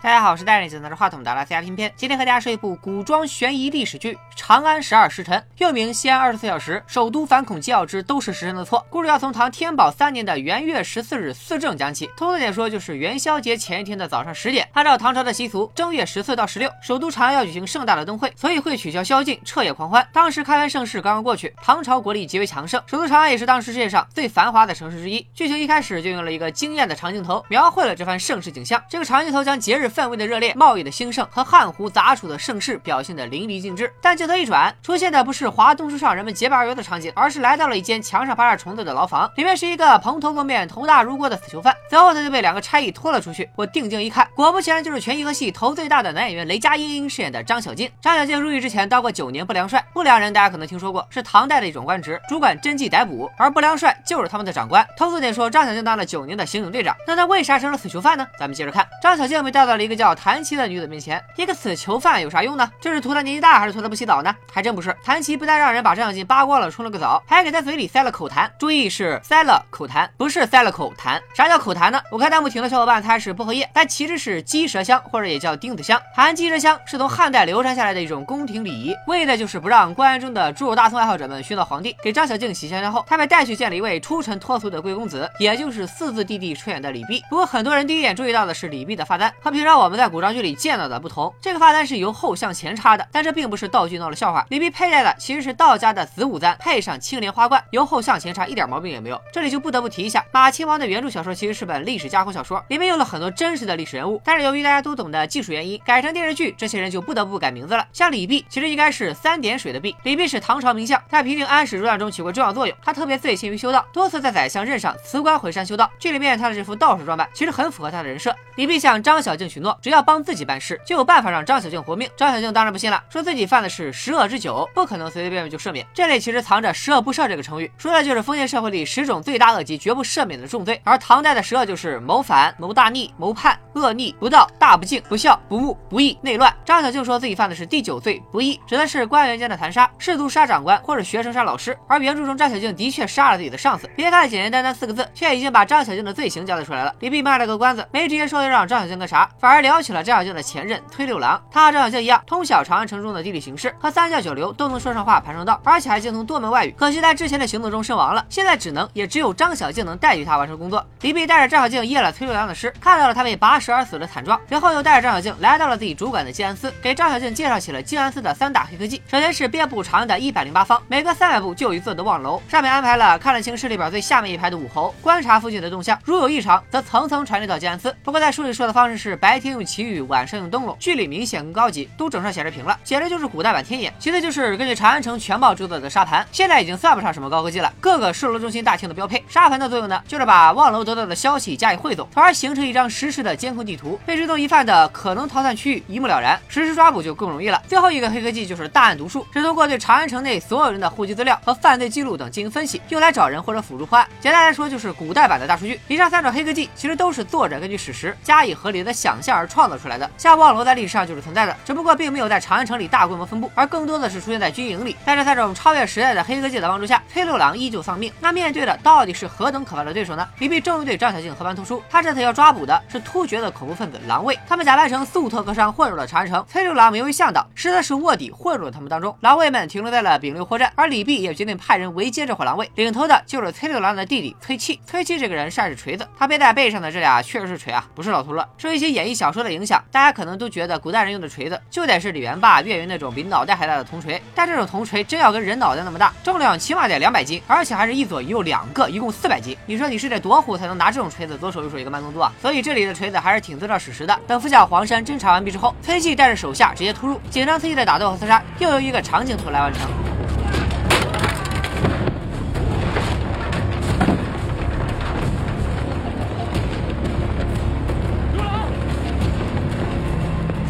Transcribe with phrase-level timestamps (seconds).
[0.00, 1.92] 大家好，我是戴眼镜拿着话筒的拉斯加片片。
[1.96, 8.86] 今天和大家说一部古装悬疑历史剧《长安十二时辰》，又名《西安二十四小时》，首都反恐纪要之都是时辰的错。
[8.90, 14.68] 故事要从唐天宝三年的元月十四日四正讲起，通俗点说就是元宵节前一天的早上十点。
[14.72, 20.06] 按照唐朝的习俗，正月十四到十六，首都长安要举行盛大的灯会，所以会取消宵禁，彻夜狂欢。
[20.12, 25.26] 当时开元盛世刚刚过去，唐朝国力极为强盛，首都长安也是当时世界上最繁华的城市之一。
[25.34, 28.80] 剧情一开始就用了一个惊艳的长镜头，描绘了这番盛世景象。
[28.88, 30.52] 这个长镜头将节日氛围的热烈。
[30.54, 41.74] 贸易的兴盛和汉湖杂处的盛世表现得淋漓尽致，但镜头一转，出现的不是华东书上人们结伴而游的场景，而是来到了一间墙上爬着虫子的牢房，里面是一个蓬头垢面、头大如锅的死囚犯。
[41.88, 43.48] 随后他就被两个差役拖了出去。
[43.56, 47.90] 我定睛一看，果不其然，就是全银河系头最大的男演员雷佳音饰演的张小静。
[48.00, 54.86] 张小静入狱之前当过九年不良帅，不良人大家可能听说过，是唐代的一种官职，主管侦缉逮捕，而不良帅就是他们的长官。
[54.96, 58.26] 通俗点说，张小静当了九年的刑警队长，那他为啥成了死囚犯呢？
[58.38, 61.22] 咱们接着看，张小静被带到了一个叫谭琪的女子面前。
[61.36, 62.70] 一个死囚犯有啥用呢？
[62.80, 64.34] 这是图他年纪大，还是图他不洗澡呢？
[64.52, 64.94] 还真不是。
[65.04, 68.50] 谭琪不但让人把张小静扒光了冲了个澡，还给他嘴里塞了口痰。
[68.58, 71.20] 注意是塞了口痰，不是塞了口痰。
[71.34, 72.00] 啥叫口痰呢？
[72.10, 76.00] 我看弹幕挺的小伙伴猜是薄荷叶，但其实是鸡舌香，或者也叫钉子香。
[76.14, 81.94] 含鸡舌香是从汉代流传下来的一种宫廷礼仪，为的就是不让官员中的猪肉大葱爱好者们熏到皇帝。
[82.02, 87.22] 给张小静洗香香后，他被带去见了一位出尘脱俗的贵公子，也就是四字弟弟出演的李泌。
[87.28, 91.30] 不过很多人第一眼注意到的是李泌的发簪，和平让我们在古装剧里见到的不同。
[91.42, 94.46] 这个发簪是由后向前插的，但这并不是道具闹了笑话。
[94.48, 99.20] 李泌佩戴的其实是道家的子午簪，配上青莲花冠，由后向前插，一点毛病也没有。
[99.30, 107.86] 这里就不得不提一下，马亲王的原著小说其实是本历史架空小说，里面用了很多真实的历史人物，但是由于大家都懂的技术原因，改成电视剧，这些人就不得不改名字了。
[107.92, 109.94] 像李泌，其实应该是三点水的泌。
[110.04, 112.74] 李泌是唐朝名将，在平定安史之乱中起过重要作用。
[112.82, 115.90] 他特别醉心于修道，多次在宰相任上辞官回山修道。
[115.98, 118.34] 剧里面他的这副道士装扮，其实很符合他的人设。
[118.56, 121.96] 李泌向张小静许诺，只要帮自己办事，就有办法让张小静活。
[121.96, 125.84] 命张小静当然不信了，说自己犯的是十恶之九，不可能随随便便就赦免。
[125.92, 130.80] 这里其实藏着十恶不赦这个成语，说的就是封建社会里十种罪大恶极绝不赦免的重罪。
[130.84, 136.54] 而唐代的十恶就是谋反、谋大逆、谋叛、恶逆、不道、大不敬、不孝、不义、不义、内乱。
[136.64, 141.76] 张小静说自己犯的是第九罪不义，指的是官员间的残杀，试图杀长官或者学生杀老师。
[141.88, 146.94] 而原著中张小静的确杀了自己的上司，别看简简单单四个字，却已经把张小静的罪行交代出来了。
[147.00, 151.40] 李泌卖了个关子，没直接说要让张小静干啥，反而聊起了张小静的前任崔六郎。
[151.50, 156.74] 他和张小静一样，通晓长安城中的地理形势，和三教九流都能说上话，盘上道，而且还精通多门外语。
[156.78, 160.84] 可惜在之前的行动中身亡了，现在只能也只有张小静能代替他完成工作。
[161.00, 169.02] 李泌带着张小静夜了崔六郎的尸，看到了他被拔舌而死的惨状，随后又带着张小静来到了自己主管的静安司，给张小静介绍起了静安司的三大黑科技。
[169.06, 177.94] 首先是遍布长安的一百零八方，每隔三百步就有一座的望楼，上面安排了看得清势力表最下面一排的武侯，观察附近的动向，如有异常，则层层传递到静安司。
[178.02, 183.94] 不过在书里说的方式是白白天用奇遇，晚上用灯笼，剧里明显更高级，都整上显示屏了，简直就是古代版天眼。
[183.96, 189.22] 其次就是根据长安城全貌制作的沙盘，现在已经算不上什么高科技了，各个售楼中心大厅的标配。
[189.28, 197.62] 沙盘的作用呢，就是把望楼得到的消息加以汇总，从而形成一张实时的监控地图，被追踪疑犯的可能逃窜区域一目了然，实时抓捕就更容易了。
[197.68, 204.04] 最后一个黑科技就是大案读数，是通过对长安城内所有人的户籍资料和犯罪记录等进行分析，用来找人或者辅助破案。
[204.20, 205.80] 简单来说，就是古代版的大数据。
[205.86, 210.08] 以上三种黑科技其实都是作者根据史实加以合理的想象而创造出来的。
[210.16, 214.96] 像望楼在历史上就是存在的，只不过并没有在长安城里大规模分布，而更多的是出现在军营里。
[215.04, 218.12] 在这三种超越时代的黑科技的帮助下，崔六郎依旧丧命。
[218.20, 220.28] 那面对的到底是何等可怕的对手呢？
[220.38, 224.38] 李泌终于对张小静和盘托出，他这次要抓捕的是突厥的恐怖分子狼卫。
[224.48, 229.16] 他们假扮成粟特客商混入了长安城，崔六郎名为向导，实则是卧底混入了他们当中。
[229.20, 234.80] 狼卫们停留在了丙六货站，而李泌也决定派人围歼这伙狼卫，领头的就是崔六郎的弟弟崔器。
[234.86, 238.46] 崔七这个人善使锤子，他背在背上的这俩确实是锤啊，不是老头乐。
[238.56, 249.56] 说一些演绎小说的影响，大家可能都觉得古代人用的锤子就得是李元霸、岳云那种比脑袋还大的铜锤，但这种铜锤真要跟人脑袋那么大，重量起码得两百斤，而且还是一左一右两个，一共四百斤。
[249.66, 252.32] 你说你是得多虎才能拿这种锤子左手右手一个慢动作啊？
[252.40, 254.18] 所以这里的锤子还是挺遵照史实的。
[254.26, 260.07] 等拂晓黄山侦查完毕之后，崔器带着手下直接突入，紧张刺激的打斗和厮杀又由一个长镜头来完成。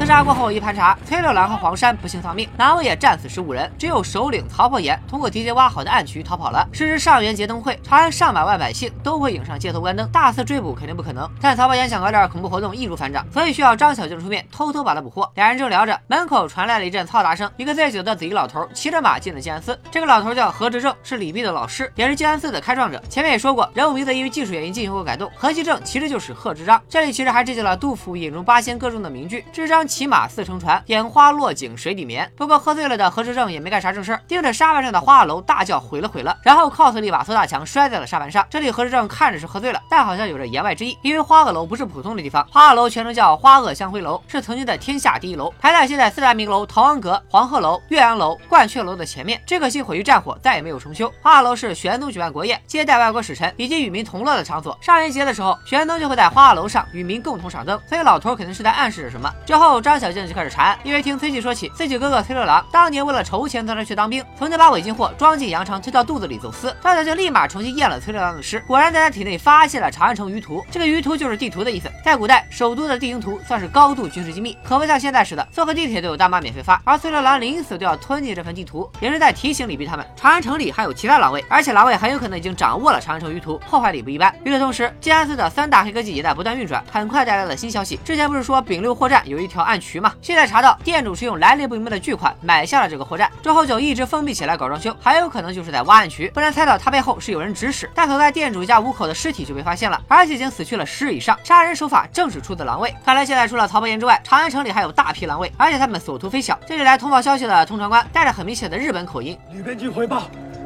[0.08, 6.66] 杀过后一盘查，崔六郎和黄山不幸丧命，狼王也战死十五人，只有首领曹破岩通过提前挖好的暗渠逃跑了。
[6.72, 11.28] 时值上元节灯会，长安上百万百姓都会涌上街头观灯，大肆追捕肯定不可能。
[11.42, 15.30] 但曹破岩想搞点恐怖活动，易如反掌，所以需要张小静出面偷偷把他捕获。
[15.34, 19.78] 两人正聊着，门口传来了一阵嘈杂声，一个醉酒的紫衣老头骑着马进了静安寺。
[19.90, 22.98] 这个老头叫何执政，是李泌的老师，也是静安寺的开创者。
[23.10, 26.80] 前面也说过，人物名字因为技术原因进行过改动，何其正其实就是贺知章。
[26.88, 38.46] 这里其实还致敬了杜甫《饮中八仙歌》中的名句：“知章骑马似乘船，眼花落井水底眠。”不过喝醉了的何执正也没干啥正事儿，盯着沙盘上的花楼大叫毁了毁了，然后 cos 了一把苏大强摔在了沙盘上。
[38.48, 49.42] 这里何执正看着是喝醉了，但好像有着言外之意，因为花萼楼不是普通的地方，花萼楼全称叫花萼香辉楼，是曾经的天下第一楼，排在现在四大名楼陶王阁、黄鹤楼、岳阳楼、鹳雀楼的前面。
[49.44, 51.12] 只可惜毁于战火，再也没有重修。
[51.20, 54.78] 花萼楼是玄宗举办国宴，接待外国使臣以及与民同乐的场所。
[54.80, 59.28] 上元节的时候，玄宗就会在花萼楼上与民共同赏灯，所以老头肯定是在暗示着什么。
[59.44, 66.76] 之后张小静就开始查案，因为听崔记说起自己哥哥崔六郎当年为了筹钱，才去当兵，曾经把伪金货装进羊肠推到肚子里走私。
[66.82, 70.62] 张小静立马重新验了崔六郎的尸，果然在他体内发现了长安城舆图。
[70.70, 76.78] 这个舆图就是地图的意思，在古代首都的地形图算是高度军事机密，可不像现在似的，坐个地铁都有大妈免费发。
[76.84, 84.30] 而崔六郎临死都要吞进这份地图，也是在提醒李碧他们，长安城里还有其他狼卫，而且狼卫很有可能已经掌握了长安城舆图，破坏力不一般。
[84.44, 87.98] 与此同时，静安寺的三大黑科技也在不断运转，很快带来了新消息。
[88.04, 90.12] 之前不是说丙六货站有一条暗渠嘛？
[90.20, 96.28] 现在查到店主是用来历不明的巨款买下了这个货站，之后就一直封闭起来搞装修，很有可能就是在挖暗渠。
[96.34, 102.94] 不然猜到他背后是有人指使，但可在店主家五口的尸体就被发现了，而且已经死去了十日以上，杀人手法正是出自狼卫。
[103.04, 106.58] 看来现在除了曹伯言之外，长安城里还有大批狼卫，而且他们所图非小。
[106.66, 110.22] 这里来通报消息的通传官带着很明显的日本口音，旅根据回报。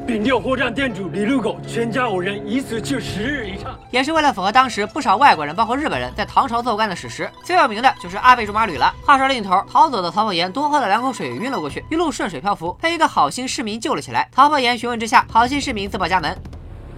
[0.07, 7.31] 丙六货站店主李路狗全家五人以死去十日以上，也是为了符合当时不少外国人，包括日本人，在唐朝做官的史实。
[7.45, 8.93] 最有名的就是阿倍卓麻吕了。
[9.07, 14.29] 话说另一头，逃走的曹宝岩多喝了两口水，晕了过去，一路顺水漂浮，被一个好心市民救了起来。
[14.33, 16.37] 曹宝岩询问之下，好心市民自报家门：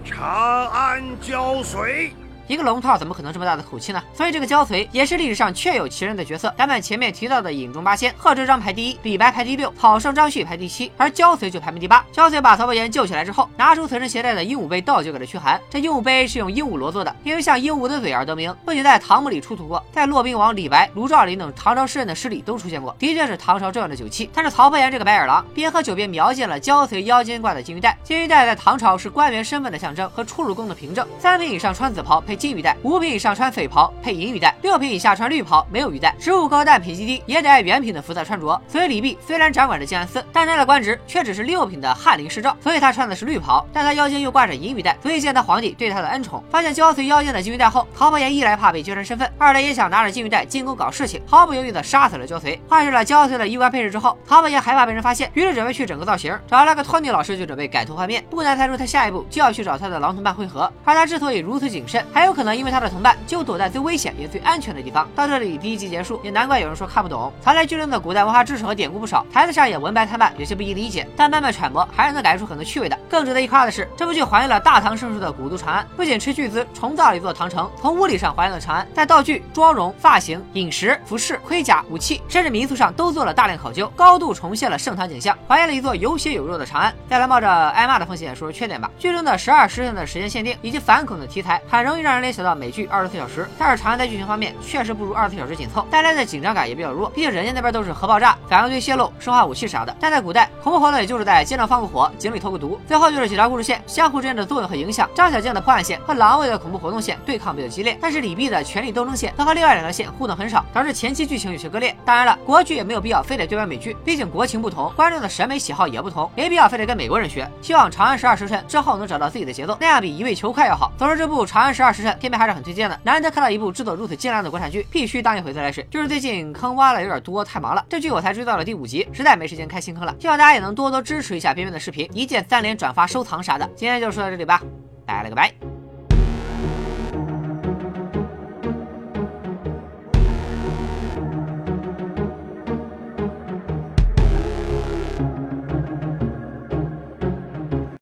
[0.04, 2.14] 长安胶水。
[2.46, 4.02] 一个龙套怎么可能这么大的口气呢？
[4.14, 6.52] 所以这个焦随也是历史上确有其人的角色。
[6.58, 12.04] 咱们前面提到的饮中八仙，贺知章排第一，李白排第六，草圣张旭排第七，而焦随就排名第八。
[12.12, 15.60] 焦随把曹伯言救起来之后，拿出随身携带的鹦鹉杯倒酒给了屈寒。
[15.70, 18.54] 这鹦鹉杯是用鹦鹉螺做的，因为像鹦鹉的嘴而得名。
[18.64, 24.28] 不仅在唐墓里出土过，在骆宾王李白、卢照邻等唐朝诗人的诗里都出现过，的确是唐朝重要的酒器。
[24.34, 27.96] 但是曹伯言这个白眼狼，边喝酒边瞄见了焦随腰间挂的金玉带。
[28.02, 31.06] 金玉带在唐朝是官员身份的象征和出入宫的凭证。
[31.18, 33.14] 三品以上穿紫袍配金鱼带，五品。
[33.14, 38.60] 以上穿绯袍配银鱼带，六品以下穿绿袍没有鱼带，职务高但品级低也得按原品的服色穿着。
[38.66, 46.42] 所以李泌虽然掌管着静安寺，但他的官职却只是六品的翰林侍诏，所以他穿的是绿袍，但他腰间又挂着银鱼带，所以见他皇帝对他的恩宠。
[46.50, 52.60] 发现焦随腰间的金鱼带后，曹伯言一来怕被揭穿身份，二来也想拿着金鱼带进宫搞事情，毫不犹豫的杀死了焦随。
[52.68, 58.24] 换上了焦随的衣冠配饰之后，曹伯言害怕被人发现，于是准备去整个造型，找了个托尼老师就准备改头换面。
[58.28, 60.68] 不难猜出他下一步就要去找他的狼同伴会合。
[60.84, 63.84] 而他之所以如此谨慎，还还有可能因为他的同伴就躲在最。
[63.84, 65.06] 危险也最安全的地方。
[65.14, 67.30] 到这里，第一集结束，也难怪有人说看不懂。
[67.42, 71.06] 曹来巨灵的古代文化知识和典故不少，台子上也文白参半，有些不易理解。
[71.14, 72.98] 但慢慢揣摩，还是能感受出很多趣味的。
[73.10, 86.90] 更值得一夸的是，这部剧还原了大唐盛世的古都长安，不仅斥巨资重造了一座唐城，从物理上还原了长安，在道具、妆容、发型、饮食、服饰、盔甲、武器，甚至民俗上都做了大量考究，高度重现了盛唐景象，还原了一座有血有肉的长安。
[87.06, 88.90] 再来冒着挨骂的风险说说缺点吧。
[88.98, 94.54] 剧中的十二时辰的时间限定以及反恐的题材，很容易让人联想到美剧《二十四小时》，但是长安在剧情方面。
[94.62, 97.10] 确实不如二十四小时紧凑，带来的紧张感也比较弱。
[97.10, 102.80] 毕竟人家那边都是核爆炸、反应堆泄漏、生化武器啥的，但在古代，恐怖活动也就是在街上放个火，井里投个毒。
[102.86, 105.08] 最后就是几条故事线相互之间的作用和影响。
[105.14, 111.94] 张小静的破案线和狼卫的恐怖活动线对抗比较激烈，但是李泌的权力斗争线则和另外两条线互动很少，导致前期剧情有些割裂。
[112.04, 117.50] 当然了，国剧也没有必要非得对标美剧，毕竟国情不同，观众的审美喜好也不同，没必要非得跟美国人学。
[117.60, 120.92] 希望《长安十二时辰》之后能找到自己的节奏，那样比一味求快要好。
[120.96, 125.24] 总之，这部《长安十二时》片片还是很推荐的，难得看到一部制作如此精良的国产剧，必须。
[125.24, 127.82] 当一回自来水，就是最近坑挖的有点多，太忙了。
[127.88, 130.14] 这剧我才追到了第五集，实在没时间开新坑了。
[130.20, 133.66] 希望大家也能多多支持一下边边的视频，一键三连、转发、收藏啥的。
[133.74, 134.60] 今天就说到这里吧，
[135.06, 135.73] 拜了个拜。